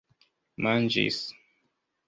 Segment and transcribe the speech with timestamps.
[0.67, 1.21] manĝis